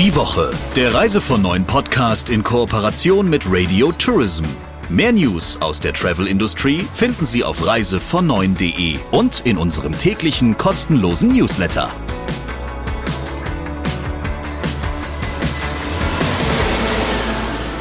[0.00, 4.44] Die Woche, der Reise von neuen Podcast in Kooperation mit Radio Tourism.
[4.88, 11.90] Mehr News aus der Travel-Industrie finden Sie auf reisevon9.de und in unserem täglichen kostenlosen Newsletter.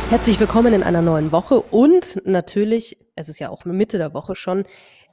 [0.10, 4.36] Herzlich willkommen in einer neuen Woche und natürlich, es ist ja auch Mitte der Woche
[4.36, 4.66] schon,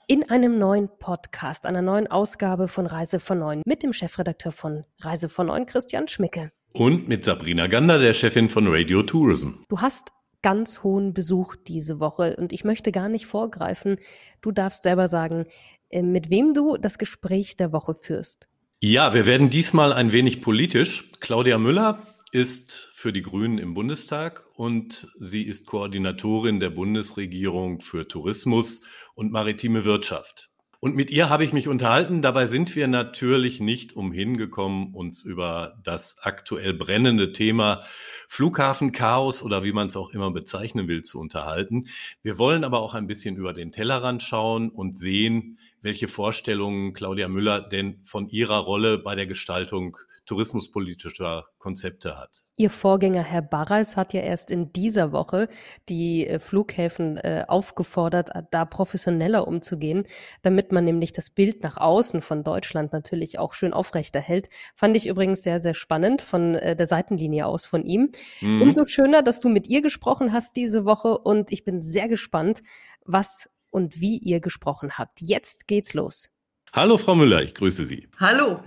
[0.08, 4.84] in einem neuen Podcast, einer neuen Ausgabe von Reise von Neun mit dem Chefredakteur von
[4.98, 6.50] Reise von Neun, Christian Schmicke.
[6.78, 9.52] Und mit Sabrina Gander, der Chefin von Radio Tourism.
[9.70, 10.08] Du hast
[10.42, 13.96] ganz hohen Besuch diese Woche und ich möchte gar nicht vorgreifen.
[14.42, 15.46] Du darfst selber sagen,
[15.88, 18.46] äh, mit wem du das Gespräch der Woche führst.
[18.80, 21.12] Ja, wir werden diesmal ein wenig politisch.
[21.20, 28.06] Claudia Müller ist für die Grünen im Bundestag und sie ist Koordinatorin der Bundesregierung für
[28.06, 28.82] Tourismus
[29.14, 30.50] und maritime Wirtschaft.
[30.80, 32.22] Und mit ihr habe ich mich unterhalten.
[32.22, 37.82] Dabei sind wir natürlich nicht umhin gekommen, uns über das aktuell brennende Thema
[38.28, 41.86] Flughafenchaos oder wie man es auch immer bezeichnen will, zu unterhalten.
[42.22, 47.28] Wir wollen aber auch ein bisschen über den Tellerrand schauen und sehen, welche Vorstellungen Claudia
[47.28, 49.96] Müller denn von ihrer Rolle bei der Gestaltung
[50.26, 52.44] tourismuspolitischer Konzepte hat.
[52.56, 55.48] Ihr Vorgänger Herr Barreis hat ja erst in dieser Woche
[55.88, 60.04] die äh, Flughäfen äh, aufgefordert, äh, da professioneller umzugehen,
[60.42, 64.48] damit man nämlich das Bild nach außen von Deutschland natürlich auch schön aufrechterhält.
[64.74, 68.10] Fand ich übrigens sehr, sehr spannend von der Seitenlinie aus von ihm.
[68.40, 68.62] Mhm.
[68.62, 72.62] Umso schöner, dass du mit ihr gesprochen hast diese Woche und ich bin sehr gespannt,
[73.04, 75.20] was und wie ihr gesprochen habt.
[75.20, 76.30] Jetzt geht's los.
[76.72, 78.08] Hallo Frau Müller, ich grüße Sie.
[78.18, 78.60] Hallo.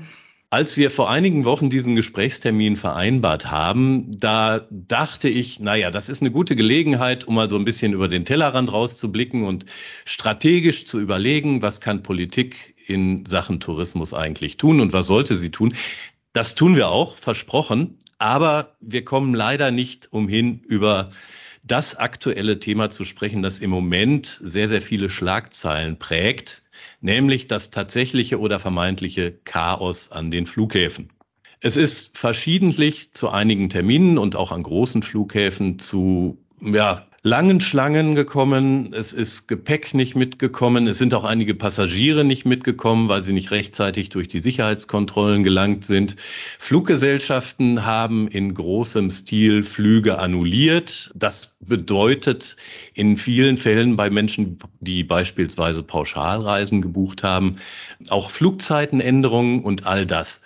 [0.52, 6.22] Als wir vor einigen Wochen diesen Gesprächstermin vereinbart haben, da dachte ich, naja, das ist
[6.23, 9.67] eine gute Gelegenheit, um mal so ein bisschen über den Tellerrand rauszublicken und
[10.06, 15.52] strategisch zu überlegen, was kann Politik in Sachen Tourismus eigentlich tun und was sollte sie
[15.52, 15.72] tun.
[16.33, 21.11] Das tun wir auch, versprochen, aber wir kommen leider nicht umhin, über
[21.61, 26.63] das aktuelle Thema zu sprechen, das im Moment sehr, sehr viele Schlagzeilen prägt
[27.01, 31.09] nämlich das tatsächliche oder vermeintliche Chaos an den Flughäfen.
[31.62, 38.16] Es ist verschiedentlich zu einigen Terminen und auch an großen Flughäfen zu ja, langen Schlangen
[38.16, 43.34] gekommen, es ist Gepäck nicht mitgekommen, es sind auch einige Passagiere nicht mitgekommen, weil sie
[43.34, 46.16] nicht rechtzeitig durch die Sicherheitskontrollen gelangt sind.
[46.59, 51.12] Fluggesellschaften haben in großem Stil Flüge annulliert.
[51.16, 52.56] Das bedeutet
[52.94, 57.57] in vielen Fällen bei Menschen, die beispielsweise Pauschalreisen gebucht haben,
[58.09, 60.41] auch Flugzeitenänderungen und all das.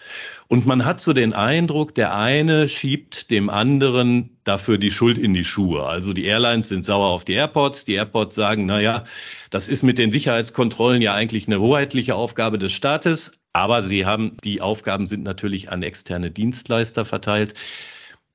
[0.47, 5.33] Und man hat so den Eindruck, der eine schiebt dem anderen dafür die Schuld in
[5.33, 5.83] die Schuhe.
[5.85, 7.85] Also die Airlines sind sauer auf die Airports.
[7.85, 9.03] Die Airports sagen, na ja,
[9.49, 13.39] das ist mit den Sicherheitskontrollen ja eigentlich eine hoheitliche Aufgabe des Staates.
[13.53, 17.53] Aber sie haben, die Aufgaben sind natürlich an externe Dienstleister verteilt.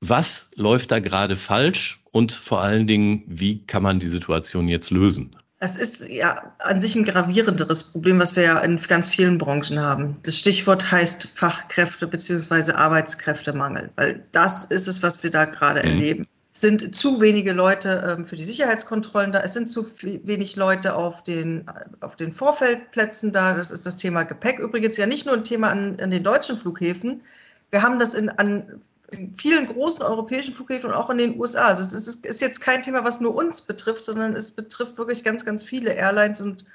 [0.01, 2.01] Was läuft da gerade falsch?
[2.11, 5.35] Und vor allen Dingen, wie kann man die Situation jetzt lösen?
[5.61, 9.77] Es ist ja an sich ein gravierenderes Problem, was wir ja in ganz vielen Branchen
[9.77, 10.17] haben.
[10.23, 12.71] Das Stichwort heißt Fachkräfte bzw.
[12.71, 15.93] Arbeitskräftemangel, weil das ist es, was wir da gerade mhm.
[15.93, 16.27] erleben.
[16.53, 20.95] Es sind zu wenige Leute ähm, für die Sicherheitskontrollen da, es sind zu wenig Leute
[20.95, 21.65] auf den,
[21.99, 23.53] auf den Vorfeldplätzen da.
[23.53, 24.59] Das ist das Thema Gepäck.
[24.59, 27.21] Übrigens ja nicht nur ein Thema an, an den deutschen Flughäfen.
[27.69, 28.81] Wir haben das in, an
[29.11, 31.67] in vielen großen europäischen Flughäfen und auch in den USA.
[31.67, 35.23] Also es ist, ist, jetzt kein Thema, was nur uns betrifft, sondern es betrifft wirklich
[35.23, 36.65] ganz, ganz viele Airlines und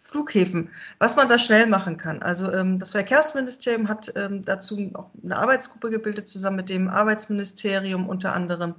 [0.00, 0.70] Flughäfen.
[0.98, 2.22] Was man da schnell machen kann.
[2.22, 8.08] Also ähm, das Verkehrsministerium hat ähm, dazu auch eine Arbeitsgruppe gebildet, zusammen mit dem Arbeitsministerium
[8.08, 8.74] unter anderem.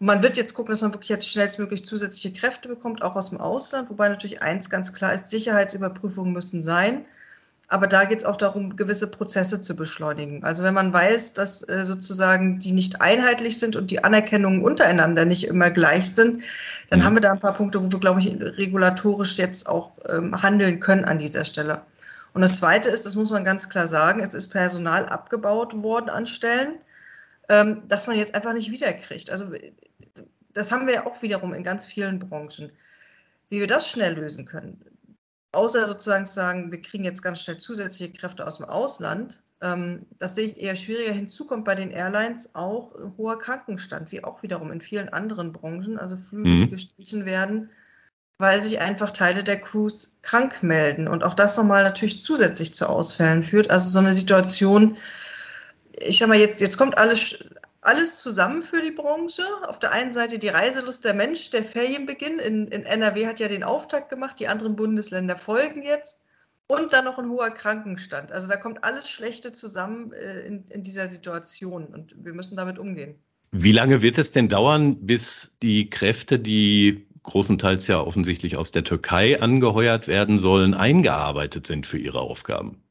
[0.00, 3.30] Und man wird jetzt gucken, dass man wirklich jetzt schnellstmöglich zusätzliche Kräfte bekommt, auch aus
[3.30, 3.90] dem Ausland.
[3.90, 7.04] Wobei natürlich eins ganz klar ist, Sicherheitsüberprüfungen müssen sein.
[7.68, 10.44] Aber da geht es auch darum, gewisse Prozesse zu beschleunigen.
[10.44, 15.24] Also wenn man weiß, dass äh, sozusagen die nicht einheitlich sind und die Anerkennungen untereinander
[15.24, 16.42] nicht immer gleich sind,
[16.90, 17.04] dann mhm.
[17.04, 20.78] haben wir da ein paar Punkte, wo wir, glaube ich, regulatorisch jetzt auch ähm, handeln
[20.80, 21.82] können an dieser Stelle.
[22.34, 26.10] Und das Zweite ist, das muss man ganz klar sagen, es ist Personal abgebaut worden
[26.10, 26.80] an Stellen,
[27.48, 29.30] ähm, das man jetzt einfach nicht wiederkriegt.
[29.30, 29.52] Also
[30.52, 32.72] das haben wir auch wiederum in ganz vielen Branchen.
[33.48, 34.80] Wie wir das schnell lösen können,
[35.54, 40.06] außer sozusagen zu sagen, wir kriegen jetzt ganz schnell zusätzliche Kräfte aus dem Ausland, ähm,
[40.18, 41.12] das sehe ich eher schwieriger.
[41.12, 45.98] Hinzu kommt bei den Airlines auch hoher Krankenstand, wie auch wiederum in vielen anderen Branchen,
[45.98, 46.60] also Flüge, mhm.
[46.60, 47.70] die gestrichen werden,
[48.38, 52.88] weil sich einfach Teile der Crews krank melden und auch das nochmal natürlich zusätzlich zu
[52.88, 53.70] Ausfällen führt.
[53.70, 54.96] Also so eine Situation,
[55.98, 57.44] ich sag mal, jetzt, jetzt kommt alles,
[57.86, 59.42] alles zusammen für die Branche.
[59.66, 62.38] Auf der einen Seite die Reiselust der Mensch, der Ferienbeginn.
[62.38, 66.24] In, in NRW hat ja den Auftakt gemacht, die anderen Bundesländer folgen jetzt.
[66.66, 68.32] und dann noch ein hoher Krankenstand.
[68.32, 72.78] Also da kommt alles Schlechte zusammen äh, in, in dieser Situation und wir müssen damit
[72.78, 73.16] umgehen.
[73.52, 78.84] Wie lange wird es denn dauern, bis die Kräfte, die großenteils ja offensichtlich aus der
[78.84, 82.83] Türkei angeheuert werden sollen, eingearbeitet sind für ihre Aufgaben?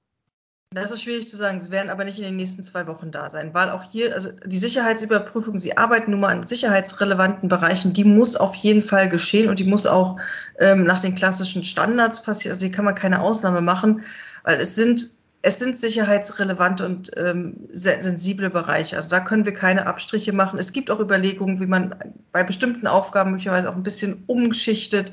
[0.74, 1.60] Das ist schwierig zu sagen.
[1.60, 4.30] Sie werden aber nicht in den nächsten zwei Wochen da sein, weil auch hier, also
[4.46, 9.50] die Sicherheitsüberprüfung, Sie arbeiten nun mal an sicherheitsrelevanten Bereichen, die muss auf jeden Fall geschehen
[9.50, 10.18] und die muss auch
[10.60, 12.54] ähm, nach den klassischen Standards passieren.
[12.54, 14.02] Also hier kann man keine Ausnahme machen,
[14.44, 15.06] weil es sind,
[15.44, 18.96] es sind sicherheitsrelevante und ähm, sensible Bereiche.
[18.96, 20.58] Also da können wir keine Abstriche machen.
[20.58, 21.96] Es gibt auch Überlegungen, wie man
[22.32, 25.12] bei bestimmten Aufgaben möglicherweise auch ein bisschen umgeschichtet,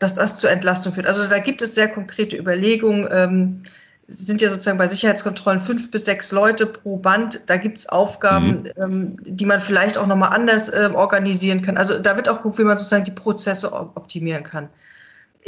[0.00, 1.06] dass das zur Entlastung führt.
[1.06, 3.08] Also da gibt es sehr konkrete Überlegungen.
[3.10, 3.62] Ähm,
[4.08, 7.42] sind ja sozusagen bei Sicherheitskontrollen fünf bis sechs Leute pro Band.
[7.46, 8.70] Da gibt es Aufgaben, mhm.
[8.76, 11.76] ähm, die man vielleicht auch nochmal anders äh, organisieren kann.
[11.76, 14.68] Also da wird auch geguckt, wie man sozusagen die Prozesse optimieren kann.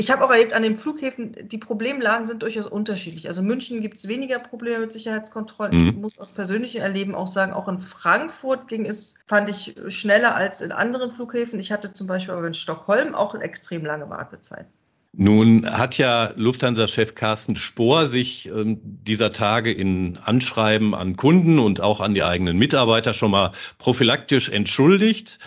[0.00, 3.26] Ich habe auch erlebt, an den Flughäfen, die Problemlagen sind durchaus unterschiedlich.
[3.26, 5.76] Also in München gibt es weniger Probleme mit Sicherheitskontrollen.
[5.76, 5.88] Mhm.
[5.88, 10.36] Ich muss aus persönlichem Erleben auch sagen, auch in Frankfurt ging es, fand ich, schneller
[10.36, 11.58] als in anderen Flughäfen.
[11.58, 14.72] Ich hatte zum Beispiel aber in Stockholm auch extrem lange Wartezeiten.
[15.12, 21.80] Nun hat ja Lufthansa-Chef Carsten Spohr sich ähm, dieser Tage in Anschreiben an Kunden und
[21.80, 25.38] auch an die eigenen Mitarbeiter schon mal prophylaktisch entschuldigt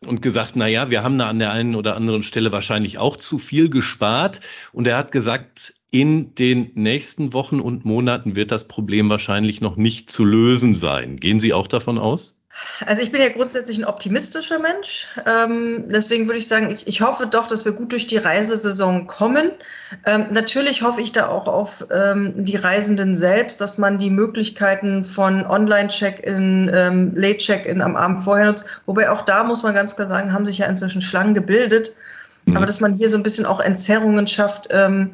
[0.00, 3.16] und gesagt, na ja, wir haben da an der einen oder anderen Stelle wahrscheinlich auch
[3.16, 4.40] zu viel gespart.
[4.72, 9.76] Und er hat gesagt, in den nächsten Wochen und Monaten wird das Problem wahrscheinlich noch
[9.76, 11.18] nicht zu lösen sein.
[11.18, 12.33] Gehen Sie auch davon aus?
[12.86, 15.08] Also ich bin ja grundsätzlich ein optimistischer Mensch.
[15.26, 19.06] Ähm, deswegen würde ich sagen, ich, ich, hoffe doch, dass wir gut durch die Reisesaison
[19.06, 19.52] kommen.
[20.06, 25.04] Ähm, natürlich hoffe ich da auch auf ähm, die Reisenden selbst, dass man die Möglichkeiten
[25.04, 28.66] von Online-Check-in, ähm, Late-Check-in am Abend vorher nutzt.
[28.86, 31.96] Wobei auch da muss man ganz klar sagen, haben sich ja inzwischen Schlangen gebildet.
[32.46, 32.56] Mhm.
[32.56, 34.68] Aber dass man hier so ein bisschen auch Entzerrungen schafft.
[34.70, 35.10] Ähm,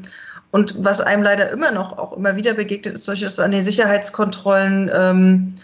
[0.51, 4.91] und was einem leider immer noch, auch immer wieder begegnet, ist solches an den Sicherheitskontrollen
[4.93, 5.55] ähm,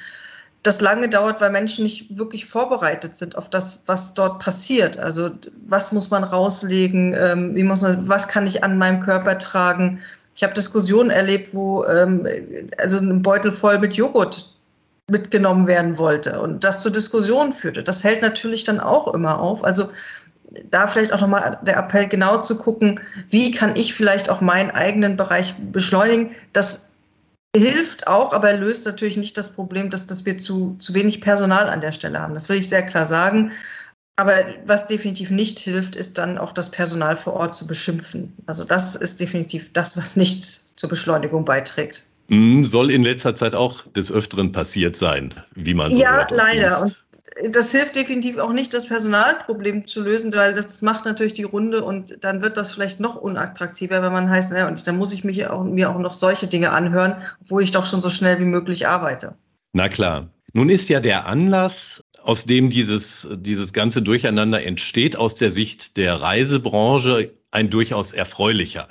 [0.66, 4.98] das lange dauert, weil Menschen nicht wirklich vorbereitet sind auf das, was dort passiert.
[4.98, 5.30] Also
[5.66, 10.00] was muss man rauslegen, ähm, wie muss man, was kann ich an meinem Körper tragen.
[10.34, 12.26] Ich habe Diskussionen erlebt, wo ähm,
[12.78, 14.52] also ein Beutel voll mit Joghurt
[15.08, 17.82] mitgenommen werden wollte und das zu Diskussionen führte.
[17.82, 19.64] Das hält natürlich dann auch immer auf.
[19.64, 19.84] Also
[20.70, 24.70] da vielleicht auch nochmal der Appell, genau zu gucken, wie kann ich vielleicht auch meinen
[24.70, 26.30] eigenen Bereich beschleunigen.
[26.52, 26.85] Das
[27.58, 31.68] hilft auch, aber löst natürlich nicht das Problem, dass, dass wir zu, zu wenig Personal
[31.68, 32.34] an der Stelle haben.
[32.34, 33.52] Das will ich sehr klar sagen.
[34.16, 38.32] Aber was definitiv nicht hilft, ist dann auch das Personal vor Ort zu beschimpfen.
[38.46, 42.06] Also das ist definitiv das, was nicht zur Beschleunigung beiträgt.
[42.28, 46.82] Mm, soll in letzter Zeit auch des Öfteren passiert sein, wie man so Ja, leider.
[46.82, 47.04] Und
[47.50, 51.82] das hilft definitiv auch nicht, das Personalproblem zu lösen, weil das macht natürlich die Runde
[51.82, 55.24] und dann wird das vielleicht noch unattraktiver, wenn man heißt, naja, und dann muss ich
[55.24, 58.44] mich auch, mir auch noch solche Dinge anhören, obwohl ich doch schon so schnell wie
[58.44, 59.36] möglich arbeite.
[59.72, 60.30] Na klar.
[60.52, 65.96] Nun ist ja der Anlass, aus dem dieses, dieses ganze Durcheinander entsteht, aus der Sicht
[65.96, 68.88] der Reisebranche ein durchaus erfreulicher.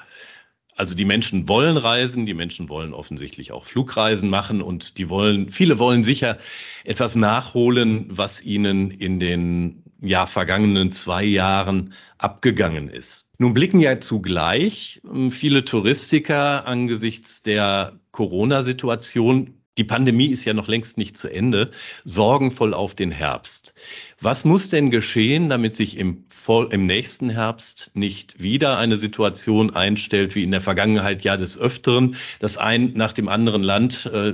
[0.75, 5.50] Also die Menschen wollen reisen, die Menschen wollen offensichtlich auch Flugreisen machen und die wollen,
[5.50, 6.38] viele wollen sicher
[6.83, 13.30] etwas nachholen, was ihnen in den ja, vergangenen zwei Jahren abgegangen ist.
[13.38, 20.68] Nun blicken ja zugleich hm, viele Touristiker angesichts der Corona-Situation die Pandemie ist ja noch
[20.68, 21.72] längst nicht zu Ende,
[22.04, 23.74] sorgenvoll auf den Herbst.
[24.22, 26.25] Was muss denn geschehen, damit sich im,
[26.70, 32.15] im nächsten Herbst nicht wieder eine Situation einstellt, wie in der Vergangenheit ja des Öfteren,
[32.39, 34.34] dass ein nach dem anderen Land äh,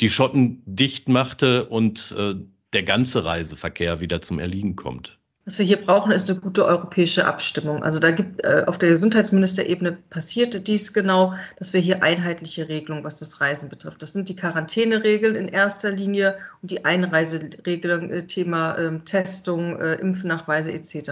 [0.00, 2.34] die Schotten dicht machte und äh,
[2.72, 5.21] der ganze Reiseverkehr wieder zum Erliegen kommt?
[5.44, 7.82] Was wir hier brauchen, ist eine gute europäische Abstimmung.
[7.82, 13.02] Also da gibt äh, auf der Gesundheitsministerebene passiert dies genau, dass wir hier einheitliche Regelungen,
[13.02, 14.00] was das Reisen betrifft.
[14.02, 19.94] Das sind die Quarantäneregeln in erster Linie und die Einreiseregelung, äh, Thema äh, Testung, äh,
[19.94, 21.10] Impfnachweise etc.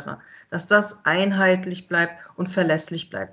[0.48, 3.32] Dass das einheitlich bleibt und verlässlich bleibt.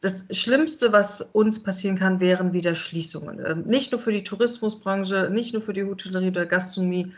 [0.00, 3.44] Das Schlimmste, was uns passieren kann, wären wieder Schließungen.
[3.44, 7.12] Ähm, nicht nur für die Tourismusbranche, nicht nur für die Hotellerie oder Gastronomie,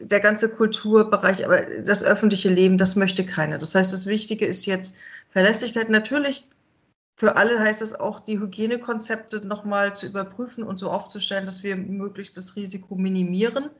[0.00, 3.58] der ganze Kulturbereich, aber das öffentliche Leben, das möchte keiner.
[3.58, 4.98] Das heißt, das Wichtige ist jetzt
[5.30, 5.88] Verlässlichkeit.
[5.88, 6.48] Natürlich,
[7.18, 11.76] für alle heißt es auch, die Hygienekonzepte nochmal zu überprüfen und so aufzustellen, dass wir
[11.76, 13.70] möglichst das Risiko minimieren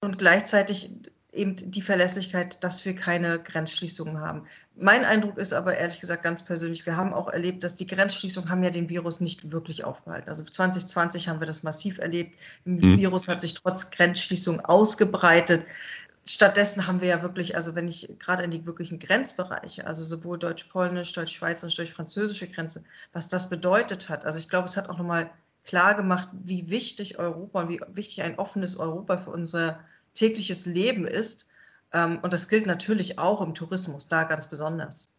[0.00, 0.90] und gleichzeitig
[1.32, 4.46] eben die Verlässlichkeit, dass wir keine Grenzschließungen haben.
[4.76, 8.50] Mein Eindruck ist aber ehrlich gesagt ganz persönlich, wir haben auch erlebt, dass die Grenzschließungen
[8.50, 10.28] haben ja den Virus nicht wirklich aufgehalten.
[10.28, 12.38] Also 2020 haben wir das massiv erlebt.
[12.66, 12.98] Im mhm.
[12.98, 15.64] Virus hat sich trotz Grenzschließung ausgebreitet.
[16.26, 20.38] stattdessen haben wir ja wirklich, also wenn ich gerade in die wirklichen Grenzbereiche, also sowohl
[20.38, 22.84] Deutsch-Polnisch, Deutsch-Schweiz als auch Deutsch-Französische Grenze,
[23.14, 24.26] was das bedeutet hat.
[24.26, 25.30] Also ich glaube, es hat auch nochmal
[25.64, 29.80] klar gemacht, wie wichtig Europa und wie wichtig ein offenes Europa für unser
[30.14, 31.50] tägliches Leben ist.
[31.92, 35.12] Ähm, und das gilt natürlich auch im Tourismus, da ganz besonders.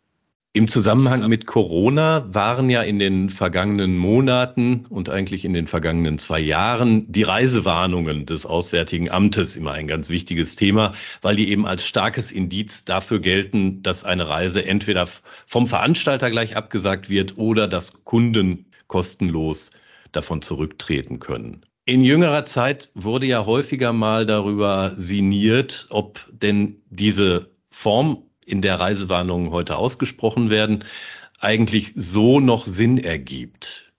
[0.55, 6.19] Im Zusammenhang mit Corona waren ja in den vergangenen Monaten und eigentlich in den vergangenen
[6.19, 10.91] zwei Jahren die Reisewarnungen des Auswärtigen Amtes immer ein ganz wichtiges Thema,
[11.23, 15.07] weil die eben als starkes Indiz dafür gelten, dass eine Reise entweder
[15.47, 19.71] vom Veranstalter gleich abgesagt wird oder dass Kunden kostenlos
[20.11, 21.65] davon zurücktreten können.
[21.85, 28.79] In jüngerer Zeit wurde ja häufiger mal darüber sinniert, ob denn diese Form in der
[28.79, 30.85] Reisewarnung heute ausgesprochen werden,
[31.39, 33.91] eigentlich so noch Sinn ergibt.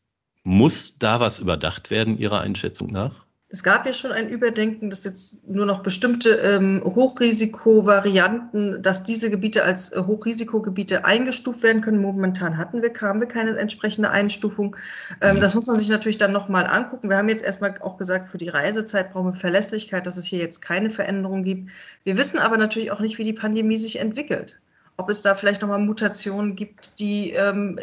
[0.44, 3.23] Muss da was überdacht werden, Ihrer Einschätzung nach?
[3.54, 9.30] Es gab ja schon ein Überdenken, dass jetzt nur noch bestimmte ähm, Hochrisikovarianten, dass diese
[9.30, 12.02] Gebiete als äh, Hochrisikogebiete eingestuft werden können.
[12.02, 14.74] Momentan hatten wir, kamen wir keine entsprechende Einstufung.
[15.20, 15.40] Ähm, mhm.
[15.40, 17.08] Das muss man sich natürlich dann nochmal angucken.
[17.08, 20.40] Wir haben jetzt erstmal auch gesagt, für die Reisezeit brauchen wir Verlässlichkeit, dass es hier
[20.40, 21.70] jetzt keine Veränderung gibt.
[22.02, 24.58] Wir wissen aber natürlich auch nicht, wie die Pandemie sich entwickelt.
[24.96, 27.78] Ob es da vielleicht nochmal Mutationen gibt, die ähm,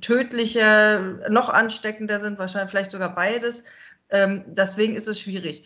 [0.00, 1.00] tödlicher,
[1.30, 3.64] noch ansteckender sind, wahrscheinlich vielleicht sogar beides.
[4.10, 5.64] Ähm, deswegen ist es schwierig.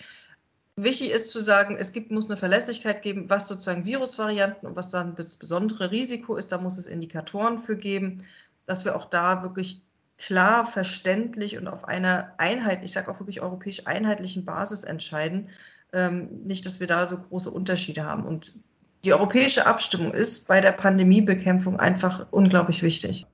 [0.77, 4.91] Wichtig ist zu sagen, es gibt, muss eine Verlässlichkeit geben, was sozusagen Virusvarianten und was
[4.91, 6.51] dann das besondere Risiko ist.
[6.51, 8.19] Da muss es Indikatoren für geben,
[8.65, 9.83] dass wir auch da wirklich
[10.17, 15.49] klar, verständlich und auf einer Einheit, ich sage auch wirklich europäisch einheitlichen Basis entscheiden.
[15.93, 18.25] Ähm, nicht, dass wir da so große Unterschiede haben.
[18.25, 18.55] Und
[19.05, 23.27] die europäische Abstimmung ist bei der Pandemiebekämpfung einfach unglaublich wichtig.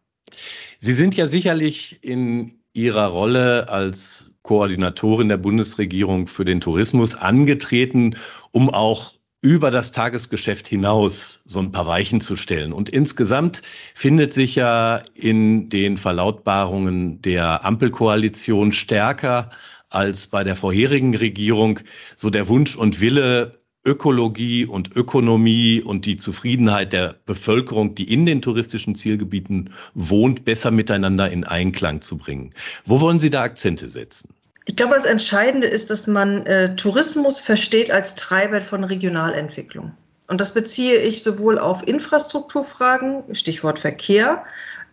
[0.79, 8.17] Sie sind ja sicherlich in Ihrer Rolle als Koordinatorin der Bundesregierung für den Tourismus angetreten,
[8.53, 12.73] um auch über das Tagesgeschäft hinaus so ein paar Weichen zu stellen.
[12.73, 13.63] Und insgesamt
[13.95, 19.51] findet sich ja in den Verlautbarungen der Ampelkoalition stärker
[19.91, 21.81] als bei der vorherigen Regierung
[22.17, 28.27] so der Wunsch und Wille, Ökologie und Ökonomie und die Zufriedenheit der Bevölkerung, die in
[28.27, 32.53] den touristischen Zielgebieten wohnt, besser miteinander in Einklang zu bringen.
[32.85, 34.31] Wo wollen Sie da Akzente setzen?
[34.67, 39.93] Ich glaube, das Entscheidende ist, dass man äh, Tourismus versteht als Treiber von Regionalentwicklung.
[40.27, 44.45] Und das beziehe ich sowohl auf Infrastrukturfragen, Stichwort Verkehr,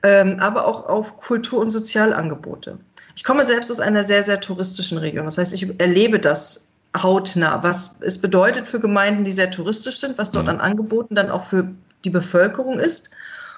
[0.04, 2.80] ähm, aber auch auf Kultur- und Sozialangebote.
[3.18, 5.25] Ich komme selbst aus einer sehr, sehr touristischen Region.
[5.25, 10.17] Das heißt, ich erlebe das hautnah, was es bedeutet für Gemeinden, die sehr touristisch sind,
[10.17, 10.51] was dort mhm.
[10.51, 11.67] an Angeboten dann auch für
[12.03, 13.09] die Bevölkerung ist.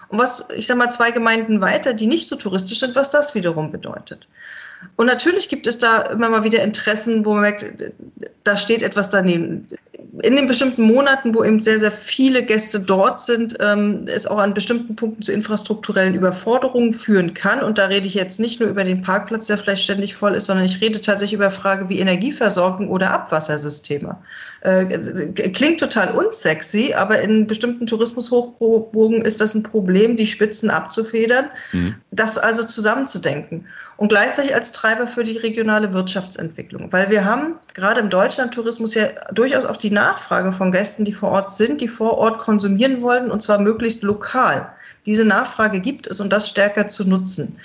[0.10, 3.36] Und was, ich sage mal, zwei Gemeinden weiter, die nicht so touristisch sind, was das
[3.36, 4.28] wiederum bedeutet.
[4.96, 7.66] Und natürlich gibt es da immer mal wieder Interessen, wo man merkt,
[8.44, 9.68] da steht etwas daneben.
[10.24, 14.40] In den bestimmten Monaten, wo eben sehr, sehr viele Gäste dort sind, ähm, es auch
[14.40, 17.62] an bestimmten Punkten zu infrastrukturellen Überforderungen führen kann.
[17.62, 20.46] Und da rede ich jetzt nicht nur über den Parkplatz, der vielleicht ständig voll ist,
[20.46, 24.18] sondern ich rede tatsächlich über Frage wie Energieversorgung oder Abwassersysteme.
[24.62, 24.86] Äh,
[25.50, 31.96] klingt total unsexy, aber in bestimmten Tourismushochbogen ist das ein Problem, die Spitzen abzufedern, mhm.
[32.12, 33.66] das also zusammenzudenken.
[33.98, 36.94] Und gleichzeitig als Treiber für die regionale Wirtschaftsentwicklung.
[36.94, 41.32] Weil wir haben gerade im Deutschlandtourismus ja durchaus auch die Nachfrage von Gästen, die vor
[41.32, 44.72] Ort sind, die vor Ort konsumieren wollen und zwar möglichst lokal.
[45.08, 47.58] Diese Nachfrage gibt es und das stärker zu nutzen.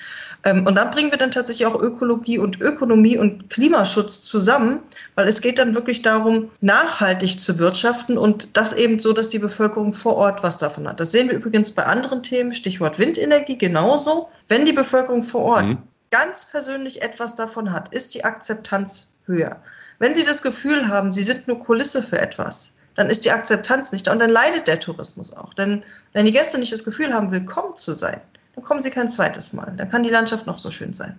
[0.44, 4.80] Ähm, und dann bringen wir dann tatsächlich auch Ökologie und Ökonomie und Klimaschutz zusammen,
[5.14, 9.38] weil es geht dann wirklich darum, nachhaltig zu wirtschaften und das eben so, dass die
[9.38, 10.98] Bevölkerung vor Ort was davon hat.
[10.98, 14.28] Das sehen wir übrigens bei anderen Themen, Stichwort Windenergie genauso.
[14.48, 15.78] Wenn die Bevölkerung vor Ort mhm.
[16.12, 19.60] Ganz persönlich etwas davon hat, ist die Akzeptanz höher.
[19.98, 23.92] Wenn Sie das Gefühl haben, Sie sind nur Kulisse für etwas, dann ist die Akzeptanz
[23.92, 25.54] nicht da und dann leidet der Tourismus auch.
[25.54, 28.20] Denn wenn die Gäste nicht das Gefühl haben, willkommen zu sein,
[28.54, 29.74] dann kommen sie kein zweites Mal.
[29.76, 31.18] Dann kann die Landschaft noch so schön sein.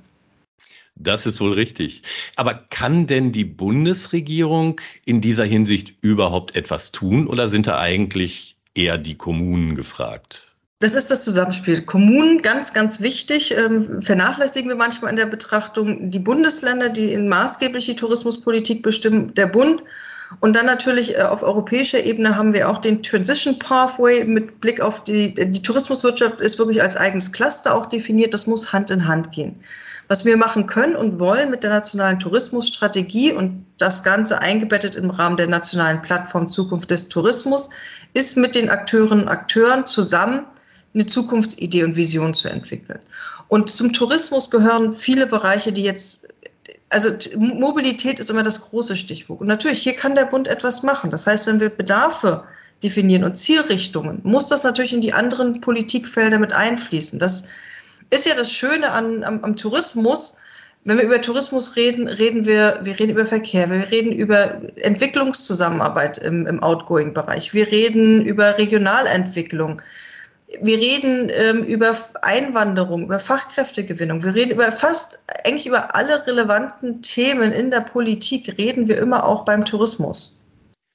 [0.96, 2.04] Das ist wohl richtig.
[2.36, 8.58] Aber kann denn die Bundesregierung in dieser Hinsicht überhaupt etwas tun oder sind da eigentlich
[8.76, 10.53] eher die Kommunen gefragt?
[10.84, 11.82] Das ist das Zusammenspiel.
[11.84, 16.12] Kommunen, ganz, ganz wichtig, ähm, vernachlässigen wir manchmal in der Betrachtung.
[16.12, 19.82] Die Bundesländer, die in maßgeblich die Tourismuspolitik bestimmen, der Bund
[20.42, 24.82] und dann natürlich äh, auf europäischer Ebene haben wir auch den Transition Pathway mit Blick
[24.82, 28.34] auf die, die Tourismuswirtschaft ist wirklich als eigenes Cluster auch definiert.
[28.34, 29.58] Das muss Hand in Hand gehen.
[30.10, 35.12] Was wir machen können und wollen mit der nationalen Tourismusstrategie und das Ganze eingebettet im
[35.12, 37.70] Rahmen der nationalen Plattform Zukunft des Tourismus,
[38.14, 40.46] ist mit den Akteurinnen und Akteuren zusammen
[40.94, 43.00] eine Zukunftsidee und Vision zu entwickeln.
[43.48, 46.34] Und zum Tourismus gehören viele Bereiche, die jetzt
[46.94, 49.42] also Mobilität ist immer das große Stichwort.
[49.42, 51.10] Und natürlich, hier kann der Bund etwas machen.
[51.10, 52.44] Das heißt, wenn wir Bedarfe
[52.84, 57.18] definieren und Zielrichtungen, muss das natürlich in die anderen Politikfelder mit einfließen.
[57.18, 57.46] Das
[58.12, 60.38] ist ja das Schöne an, am, am Tourismus.
[60.86, 66.18] Wenn wir über Tourismus reden, reden wir, wir reden über Verkehr, wir reden über Entwicklungszusammenarbeit
[66.20, 69.82] im, im Outgoing-Bereich, wir reden über Regionalentwicklung,
[70.62, 77.02] wir reden ähm, über Einwanderung, über Fachkräftegewinnung, wir reden über fast, eigentlich über alle relevanten
[77.02, 80.46] Themen in der Politik, reden wir immer auch beim Tourismus.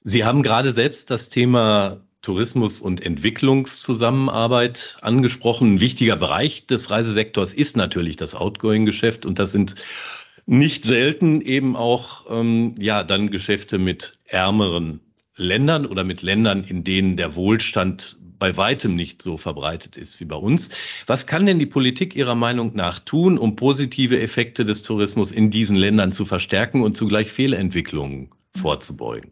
[0.03, 5.75] Sie haben gerade selbst das Thema Tourismus und Entwicklungszusammenarbeit angesprochen.
[5.75, 9.75] Ein wichtiger Bereich des Reisesektors ist natürlich das Outgoing-Geschäft und das sind
[10.45, 14.99] nicht selten eben auch ähm, ja dann Geschäfte mit ärmeren
[15.35, 20.25] Ländern oder mit Ländern, in denen der Wohlstand bei weitem nicht so verbreitet ist wie
[20.25, 20.69] bei uns.
[21.05, 25.49] Was kann denn die Politik Ihrer Meinung nach tun, um positive Effekte des Tourismus in
[25.49, 29.31] diesen Ländern zu verstärken und zugleich Fehlentwicklungen vorzubeugen?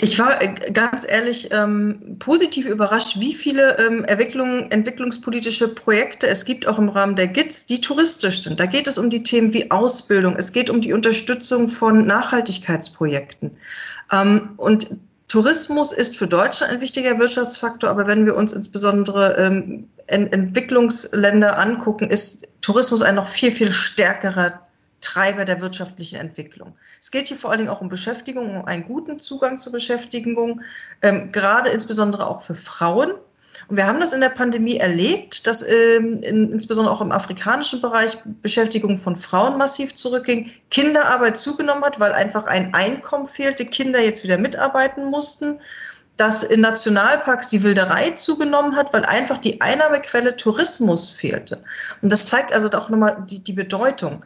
[0.00, 6.44] Ich war äh, ganz ehrlich ähm, positiv überrascht, wie viele ähm, Entwicklung, entwicklungspolitische Projekte es
[6.44, 8.60] gibt, auch im Rahmen der GITS, die touristisch sind.
[8.60, 13.56] Da geht es um die Themen wie Ausbildung, es geht um die Unterstützung von Nachhaltigkeitsprojekten.
[14.12, 14.88] Ähm, und
[15.28, 22.08] Tourismus ist für Deutschland ein wichtiger Wirtschaftsfaktor, aber wenn wir uns insbesondere ähm, Entwicklungsländer angucken,
[22.08, 24.60] ist Tourismus ein noch viel, viel stärkerer
[25.00, 26.74] Treiber der wirtschaftlichen Entwicklung.
[27.00, 30.62] Es geht hier vor allen Dingen auch um Beschäftigung, um einen guten Zugang zur Beschäftigung,
[31.02, 33.12] ähm, gerade insbesondere auch für Frauen.
[33.66, 37.80] Und wir haben das in der Pandemie erlebt, dass ähm, in, insbesondere auch im afrikanischen
[37.80, 44.00] Bereich Beschäftigung von Frauen massiv zurückging, Kinderarbeit zugenommen hat, weil einfach ein Einkommen fehlte, Kinder
[44.00, 45.60] jetzt wieder mitarbeiten mussten,
[46.16, 51.62] dass in Nationalparks die Wilderei zugenommen hat, weil einfach die Einnahmequelle Tourismus fehlte.
[52.02, 54.24] Und das zeigt also auch nochmal die, die Bedeutung.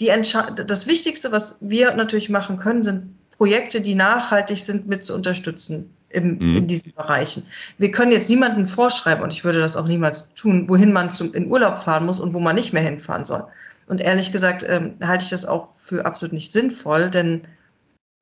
[0.00, 5.14] Die das Wichtigste, was wir natürlich machen können, sind Projekte, die nachhaltig sind, mit zu
[5.14, 6.56] unterstützen im, mhm.
[6.58, 7.46] in diesen Bereichen.
[7.78, 11.32] Wir können jetzt niemandem vorschreiben, und ich würde das auch niemals tun, wohin man zum,
[11.34, 13.46] in Urlaub fahren muss und wo man nicht mehr hinfahren soll.
[13.86, 17.42] Und ehrlich gesagt ähm, halte ich das auch für absolut nicht sinnvoll, denn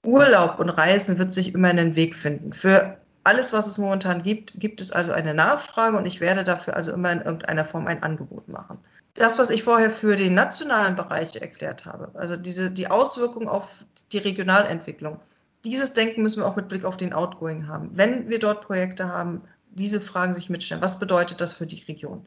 [0.06, 2.52] Urlaub und Reisen wird sich immer einen Weg finden.
[2.52, 6.74] Für alles, was es momentan gibt, gibt es also eine Nachfrage und ich werde dafür
[6.74, 8.78] also immer in irgendeiner Form ein Angebot machen.
[9.14, 13.84] Das, was ich vorher für den nationalen Bereich erklärt habe, also diese, die Auswirkung auf
[14.12, 15.20] die Regionalentwicklung,
[15.64, 17.90] dieses Denken müssen wir auch mit Blick auf den Outgoing haben.
[17.92, 20.82] Wenn wir dort Projekte haben, diese Fragen sich mitstellen.
[20.82, 22.26] Was bedeutet das für die Region?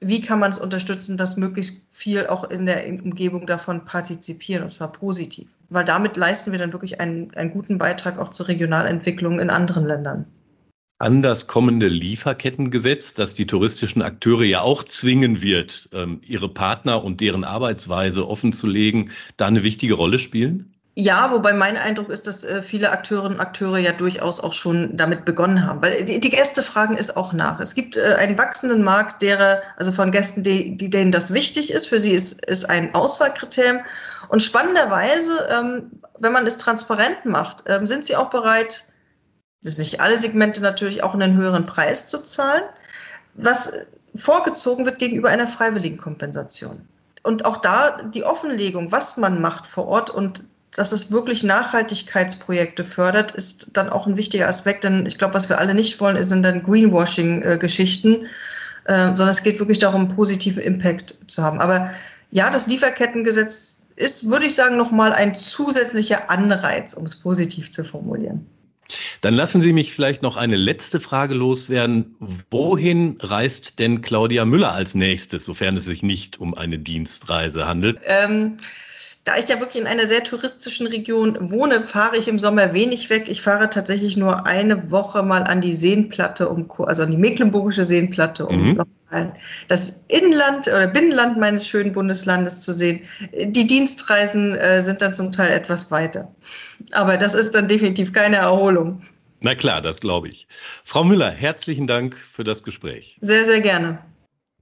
[0.00, 4.70] Wie kann man es unterstützen, dass möglichst viel auch in der Umgebung davon partizipieren, und
[4.70, 5.48] zwar positiv?
[5.70, 9.84] Weil damit leisten wir dann wirklich einen, einen guten Beitrag auch zur Regionalentwicklung in anderen
[9.84, 10.26] Ländern
[10.98, 17.04] an das kommende Lieferkettengesetz, das die touristischen Akteure ja auch zwingen wird, ähm, ihre Partner
[17.04, 20.74] und deren Arbeitsweise offenzulegen, da eine wichtige Rolle spielen?
[21.00, 24.96] Ja, wobei mein Eindruck ist, dass äh, viele Akteurinnen und Akteure ja durchaus auch schon
[24.96, 25.80] damit begonnen haben.
[25.80, 27.60] Weil die, Gäste fragen es auch nach.
[27.60, 31.86] Es gibt äh, einen wachsenden Markt derer, also von Gästen, die, denen das wichtig ist.
[31.86, 33.78] Für sie ist, ist ein Auswahlkriterium.
[34.28, 38.82] Und spannenderweise, ähm, wenn man es transparent macht, ähm, sind sie auch bereit,
[39.62, 42.64] das nicht alle Segmente natürlich auch einen höheren Preis zu zahlen,
[43.34, 46.88] was vorgezogen wird gegenüber einer freiwilligen Kompensation.
[47.22, 50.42] Und auch da die Offenlegung, was man macht vor Ort und
[50.78, 54.84] dass es wirklich Nachhaltigkeitsprojekte fördert, ist dann auch ein wichtiger Aspekt.
[54.84, 58.26] Denn ich glaube, was wir alle nicht wollen, sind dann Greenwashing-Geschichten,
[58.84, 61.60] äh, sondern es geht wirklich darum, positive Impact zu haben.
[61.60, 61.90] Aber
[62.30, 67.82] ja, das Lieferkettengesetz ist, würde ich sagen, nochmal ein zusätzlicher Anreiz, um es positiv zu
[67.84, 68.46] formulieren.
[69.20, 72.14] Dann lassen Sie mich vielleicht noch eine letzte Frage loswerden.
[72.50, 77.98] Wohin reist denn Claudia Müller als nächstes, sofern es sich nicht um eine Dienstreise handelt?
[78.04, 78.56] Ähm,
[79.28, 83.10] da ich ja wirklich in einer sehr touristischen Region wohne, fahre ich im Sommer wenig
[83.10, 83.28] weg.
[83.28, 87.84] Ich fahre tatsächlich nur eine Woche mal an die Seenplatte, um, also an die Mecklenburgische
[87.84, 88.82] Seenplatte, um mhm.
[89.68, 93.02] das Inland oder Binnenland meines schönen Bundeslandes zu sehen.
[93.38, 96.34] Die Dienstreisen äh, sind dann zum Teil etwas weiter.
[96.92, 99.02] Aber das ist dann definitiv keine Erholung.
[99.42, 100.48] Na klar, das glaube ich.
[100.84, 103.18] Frau Müller, herzlichen Dank für das Gespräch.
[103.20, 103.98] Sehr, sehr gerne.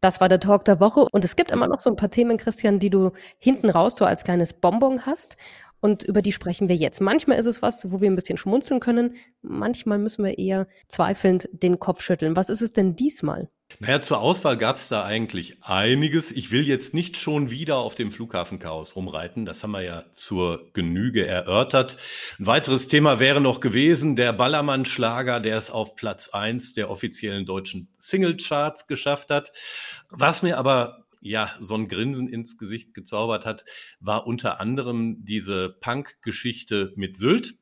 [0.01, 1.07] Das war der Talk der Woche.
[1.11, 4.05] Und es gibt immer noch so ein paar Themen, Christian, die du hinten raus so
[4.05, 5.37] als kleines Bonbon hast.
[5.81, 7.01] Und über die sprechen wir jetzt.
[7.01, 9.15] Manchmal ist es was, wo wir ein bisschen schmunzeln können.
[9.43, 12.37] Manchmal müssen wir eher zweifelnd den Kopf schütteln.
[12.37, 13.49] Was ist es denn diesmal?
[13.79, 16.31] Naja, zur Auswahl gab es da eigentlich einiges.
[16.33, 19.45] Ich will jetzt nicht schon wieder auf dem Flughafenchaos rumreiten.
[19.45, 21.99] Das haben wir ja zur Genüge erörtert.
[22.39, 27.45] Ein weiteres Thema wäre noch gewesen, der Ballermann-Schlager, der es auf Platz eins der offiziellen
[27.45, 29.53] deutschen Singlecharts geschafft hat.
[30.09, 33.65] Was mir aber ja so ein Grinsen ins Gesicht gezaubert hat,
[34.01, 37.57] war unter anderem diese Punk-Geschichte mit Sylt.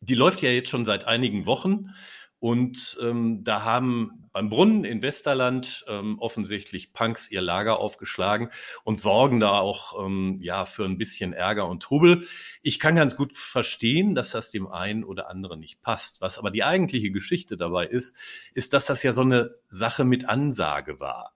[0.00, 1.90] Die läuft ja jetzt schon seit einigen Wochen.
[2.38, 8.50] Und ähm, da haben beim Brunnen in Westerland ähm, offensichtlich Punks ihr Lager aufgeschlagen
[8.84, 12.26] und sorgen da auch ähm, ja für ein bisschen Ärger und Trubel.
[12.60, 16.20] Ich kann ganz gut verstehen, dass das dem einen oder anderen nicht passt.
[16.20, 18.14] Was aber die eigentliche Geschichte dabei ist,
[18.52, 21.32] ist, dass das ja so eine Sache mit Ansage war.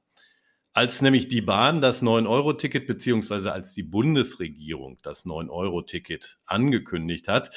[0.73, 7.51] Als nämlich die Bahn das 9-Euro-Ticket beziehungsweise als die Bundesregierung das 9-Euro-Ticket angekündigt hat,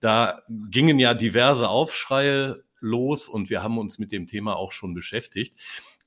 [0.00, 4.94] da gingen ja diverse Aufschreie los und wir haben uns mit dem Thema auch schon
[4.94, 5.58] beschäftigt.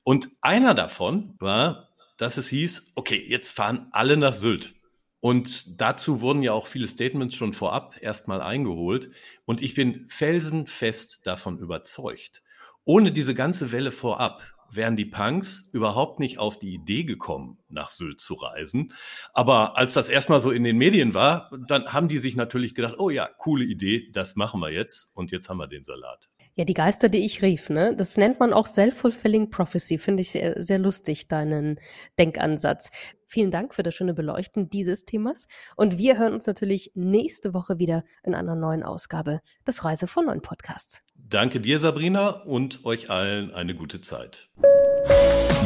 [0.02, 4.74] Und einer davon war, dass es hieß, okay, jetzt fahren alle nach Sylt.
[5.20, 9.10] Und dazu wurden ja auch viele Statements schon vorab erstmal eingeholt.
[9.44, 12.42] Und ich bin felsenfest davon überzeugt.
[12.84, 17.90] Ohne diese ganze Welle vorab wären die Punks überhaupt nicht auf die Idee gekommen, nach
[17.90, 18.94] Sylt zu reisen.
[19.34, 22.94] Aber als das erstmal so in den Medien war, dann haben die sich natürlich gedacht,
[22.98, 25.14] oh ja, coole Idee, das machen wir jetzt.
[25.14, 26.30] Und jetzt haben wir den Salat.
[26.60, 27.96] Ja, die Geister, die ich rief, ne?
[27.96, 29.96] Das nennt man auch Self-Fulfilling Prophecy.
[29.96, 31.80] Finde ich sehr, sehr lustig, deinen
[32.18, 32.90] Denkansatz.
[33.24, 35.46] Vielen Dank für das schöne Beleuchten dieses Themas.
[35.74, 40.26] Und wir hören uns natürlich nächste Woche wieder in einer neuen Ausgabe des Reise von
[40.26, 41.02] Neuen Podcasts.
[41.14, 44.50] Danke dir, Sabrina, und euch allen eine gute Zeit.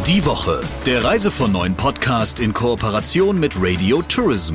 [0.06, 4.54] Die Woche, der Reise von Neuen Podcast in Kooperation mit Radio Tourism.